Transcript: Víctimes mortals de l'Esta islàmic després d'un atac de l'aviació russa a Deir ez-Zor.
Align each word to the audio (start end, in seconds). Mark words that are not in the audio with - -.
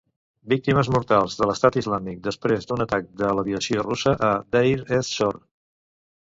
Víctimes 0.51 0.87
mortals 0.95 1.35
de 1.41 1.49
l'Esta 1.49 1.71
islàmic 1.81 2.23
després 2.29 2.67
d'un 2.71 2.85
atac 2.87 3.13
de 3.21 3.31
l'aviació 3.41 3.87
russa 3.91 4.17
a 4.33 4.33
Deir 4.59 4.77
ez-Zor. 5.01 5.43